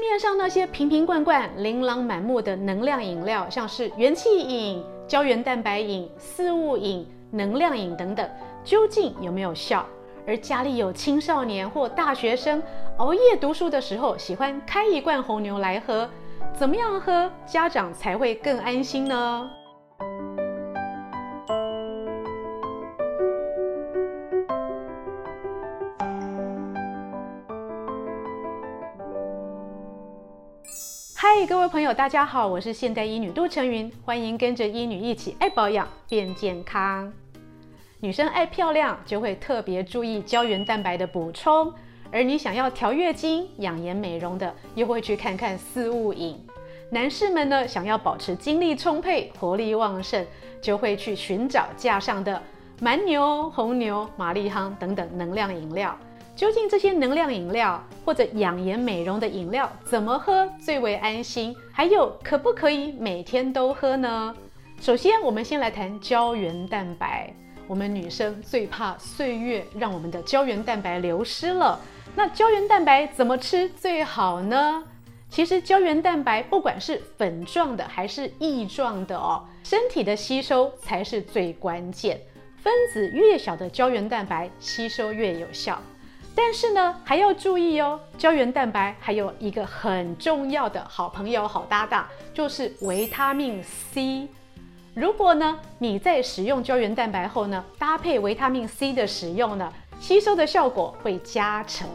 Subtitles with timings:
[0.00, 8.28] 面上那些瓶瓶罐罐、琳琅满目的能量饮料，像是元气饮、胶原蛋白饮、四物饮、能量饮等等，
[8.64, 9.86] 究竟有没有效？
[10.26, 12.62] 而家里有青少年或大学生
[12.98, 16.08] 熬夜读书的时候，喜欢开一罐红牛来喝，
[16.52, 19.50] 怎么样喝家长才会更安心呢？
[31.22, 37.12] 嗨，各位朋友，大家好，我是现代医女杜成云，欢迎跟着医女一起爱保养变健康。
[38.00, 41.70] 女生爱漂亮，就会特别注意胶原蛋白的补充；
[42.10, 46.42] 而你想要调月经、养颜美容的，又会去看看四物饮。
[46.88, 50.26] 男士们呢，想要保持精力充沛、活力旺盛，
[50.62, 52.42] 就会去寻找架上的
[52.80, 55.94] 蛮牛、红牛、玛丽夯等等能量饮料。
[56.40, 61.54] 究竟这些能量饮料或者养颜美容的饮料怎么喝最为安心？
[61.70, 64.34] 还有可不可以每天都喝呢？
[64.80, 67.30] 首先，我们先来谈胶原蛋白。
[67.66, 71.78] 我们女生最怕岁月让我们的胶原蛋白流失了。
[72.16, 74.82] 那胶原蛋白怎么吃最好呢？
[75.28, 82.18] 其实胶原蛋白不管是粉状的还是液状的哦，身体的吸收才是最关键。
[82.56, 85.78] 分子越小的胶原蛋白吸收越有效。
[86.42, 94.26] 但是呢，还要注意哦，胶原蛋白还有一个很重要的好朋友、好搭档，就是维他命 C。
[94.94, 101.86] 如果呢，你在使用胶原蛋白后呢，搭配维他命 C 的使用呢，吸收的效果会加成。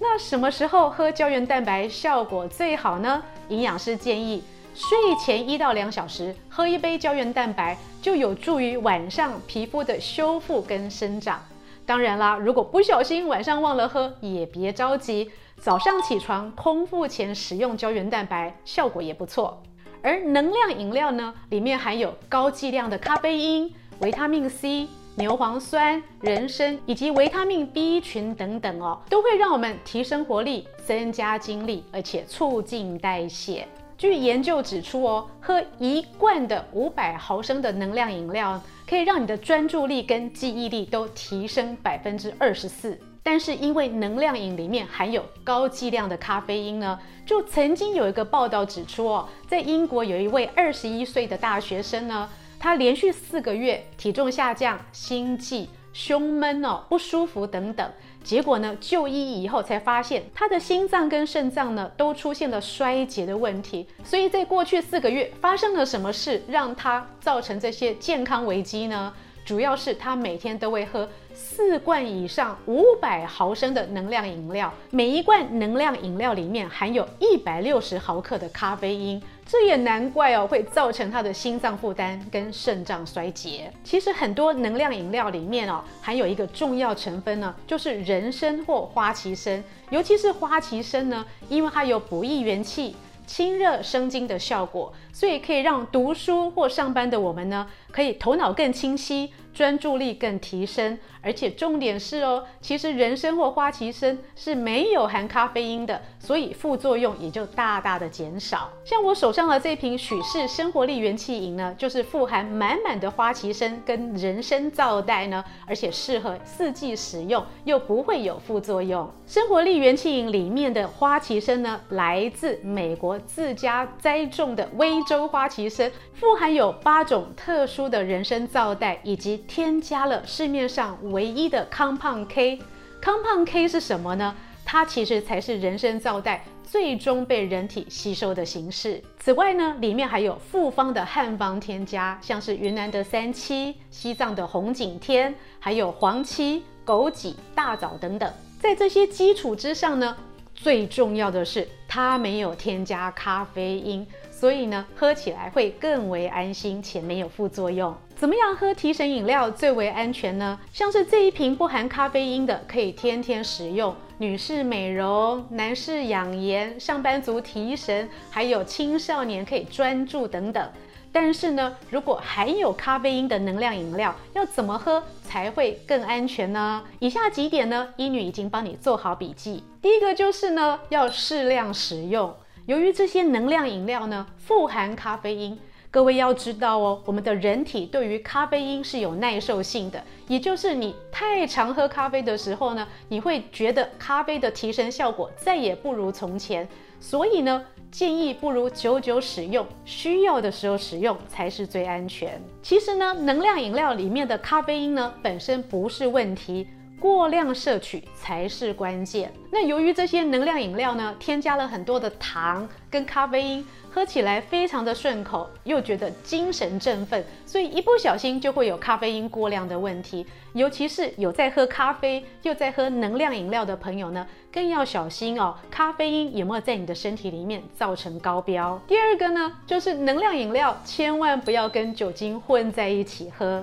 [0.00, 3.22] 那什么时候喝胶原蛋白效果最好呢？
[3.50, 4.42] 营养师建议
[4.74, 11.38] 睡前一到两小时喝一杯胶原蛋白，就有助于晚上皮肤的修复跟生长。
[11.86, 19.62] 当然啦，如果不小心晚上忘了喝，也别着急，早上起床空腹前食用胶原蛋白，效果也不错。
[20.02, 33.66] 而能量饮料呢，里面含有高剂量的咖啡因、维他命 C、牛磺酸、人参以及维他命 B 群等等哦，都会让我们提升活力、增加精力，而且促进代谢。
[33.96, 42.98] 据研究指出哦，喝一罐的五百毫升的能量饮料，可以让你的专注力跟记忆力都提升百分之二十四。
[43.22, 52.28] 但是因为能量饮里面含有高剂量的咖啡因呢，就曾经有一个报道指出哦，在英国有一位二十一岁的大学生呢，
[52.58, 57.90] 他连续四个月体重下降、心悸、胸闷哦、不舒服等等，
[58.22, 63.86] 结果呢就医以后才发现他的心脏跟肾脏呢都出现了衰竭的问题。
[64.02, 69.14] 所以在过去四个月发生了什么事让他造成这些健康危机呢？
[69.44, 83.72] 主要是他每天都会喝四罐以上五百毫升的能量饮料，每一罐能量饮料里面含有一百六十毫克的咖啡因，这也难怪哦，会造成他的心脏负担跟肾脏衰竭。
[83.84, 92.96] 其实很多能量饮料里面哦，含有一个重要成分呢，就是人参或花旗参，尤其是花旗参呢，因为它有补益元气。
[93.26, 100.98] 清热生津的效果，所以可以让读书或上班的我们呢，可以头脑更清晰，专注力更提升。
[101.22, 108.70] 而且重点是哦，其实人参或花旗参是没有含咖啡因的，所以副作用也就大大的减少。
[108.84, 119.10] 像我手上的这瓶许氏生活力元气饮呢，就是富含满满的花旗参跟人参皂苷呢，而且适合四季使用，又不会有副作用。
[119.26, 132.60] 生活力元气饮里面的花旗参呢，来自美国自家栽种的威州花旗参，富含有八种特殊的人参皂苷，以及添加了市面上唯一的康胖 K，
[133.00, 134.34] 康胖 K 是什么呢？
[134.64, 139.02] 它其实才是人参皂苷最终被人体吸收的形式。
[139.18, 148.32] 此外呢，里面还有复方的汉方添加，像是云南的三七、西藏的红景天，还有黄芪、枸杞、大枣等等。
[148.58, 150.16] 在这些基础之上呢，
[150.54, 154.06] 最重要的是它没有添加咖啡因。
[154.36, 157.94] 所以呢，喝起来会更为安心且没有副作用。
[158.16, 160.58] 怎么样喝提神饮料最为安全呢？
[160.72, 163.94] 像是这一瓶不含咖啡因的，可以天天使用。
[164.18, 170.68] 女士美容、男士养颜、上班族提神，还有青少年可以专注等等。
[171.12, 176.82] 但是呢，如果含有咖啡因的能量饮料，要怎么喝才会更安全呢？
[176.98, 179.62] 以下几点呢，医女已经帮你做好笔记。
[179.80, 182.34] 第一个就是呢，要适量食用。
[182.66, 185.58] 由于这些能量饮料呢，富含咖啡因，
[185.90, 196.66] 各位要知道哦，我们的人体对于咖啡因是有耐受性的，也就是你太常喝咖啡的时候呢，你会觉得咖啡的提神效果再也不如从前。
[196.98, 202.40] 所以呢，建议不如久久使用，需要的时候使用才是最安全。
[202.62, 206.66] 其实呢，能量饮料里面的咖啡因呢，本身不是问题。
[207.04, 209.30] 过量摄取才是关键。
[209.50, 220.26] 那由于这些能量饮料呢，添加了很多的糖跟咖啡因，喝起来非常的顺口，又觉得精神振奋，所以一不小心就会有咖啡因过量的问题。
[220.54, 228.80] 尤其是有在喝咖啡又在喝能量饮料的朋友呢，更要小心哦，咖啡因有没有在你的身体里面造成高标？
[228.88, 233.62] 第二个呢，就是能量饮料千万不要跟酒精混在一起喝。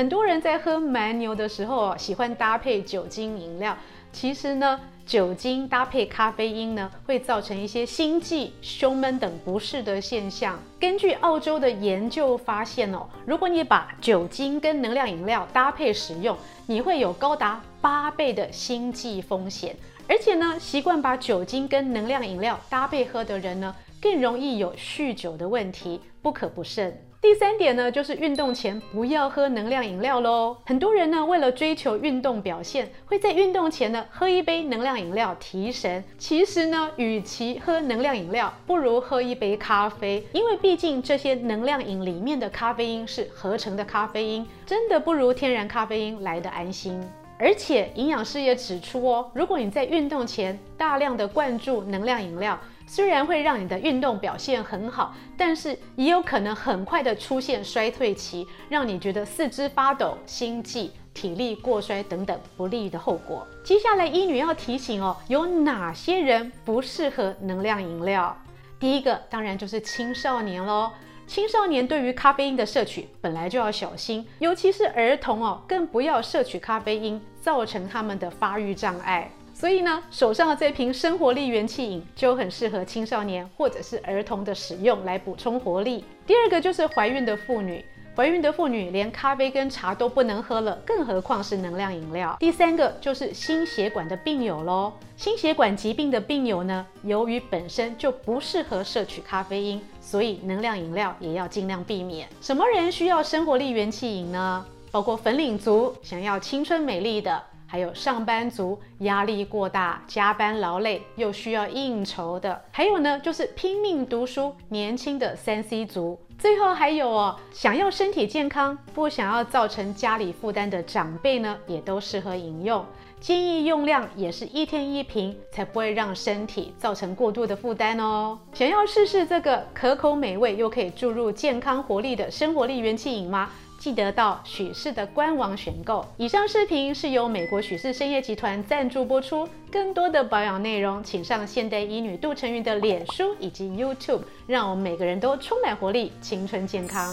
[0.00, 3.76] 很多人在喝蛮牛的时候，喜欢搭配酒精饮料。
[4.10, 10.58] 其实呢，酒精搭配咖啡因呢，会造成一些心悸、胸闷等不适的现象。
[10.80, 19.76] 根据澳洲的研究发现哦，如果你把酒精跟能量饮料搭配使用，你会有高达八倍的心悸风险。
[20.08, 26.98] 而且呢，习惯把酒精跟能量饮料搭配喝的人呢，更容易有酗酒的问题，不可不慎。
[27.22, 30.56] 第三点呢，就是运动前不要喝能量饮料喽。
[30.64, 36.02] 很多人呢，为了追求运动表现，会在运动前呢喝一杯能量饮料提神。
[36.16, 47.06] 其实呢，与其喝能量饮料，不如喝一杯咖啡，因为毕竟这些能量饮里面的咖啡因是合成的咖啡因，真的不如天然咖啡因来得安心。
[47.40, 63.46] 而且营养师也指出哦，如果你在运动前大量的灌注能量饮料，虽然会让你的运动表现很好，但是也有可能很快的出现衰退期，让你觉得四肢发抖、心悸、体力过衰等等不利的后果。
[63.64, 68.36] 接下来医女要提醒哦，有哪些人不适合能量饮料？
[68.78, 70.90] 第一个当然就是青少年喽。
[71.26, 79.30] 青少年对于咖啡因的摄取本来就要小心，尤其是儿童哦，更不要摄取咖啡因，造成他们的发育障碍。
[79.52, 86.04] 所以呢，手上的这瓶生活力元气饮就很适合青少年或者是儿童的使用，来补充活力。
[86.26, 87.84] 第二个就是怀孕的妇女，
[88.16, 92.34] 怀孕的妇女连咖啡跟茶都不能喝了，更何况是能量饮料。
[92.40, 102.26] 第三个就是心血管的病友喽，心血管疾病的病友呢，由于本身就不适合摄取咖啡因，所以能量饮料也要尽量避免。
[102.40, 104.64] 什么人需要生活力元气饮呢？
[104.90, 107.42] 包括粉领族，想要青春美丽的。
[107.66, 116.18] 还有上班族压力过大、加班劳累又需要应酬的，还有呢，就是拼命读书、年轻的三 C 族。
[116.36, 122.84] 最后还有哦，想要身体健康、不想要造成家里负担的长辈呢，也都适合饮用。
[123.20, 128.36] 建议用量也是一天一瓶，才不会让身体造成过度的负担哦。
[128.52, 133.48] 想要试试这个可口美味又可以注入健康活力的生活力元气饮吗？
[133.80, 136.06] 记得到许氏的官网选购。
[136.18, 139.48] 以上视频是由美国许氏参业集团赞助播出。
[139.72, 147.10] 更多的保养内容，请上现代医女杜成云的脸书以及 YouTube，让我们每个人都充满活力、青春健康。